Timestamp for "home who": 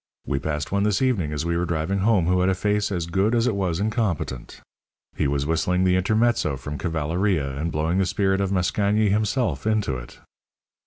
1.99-2.39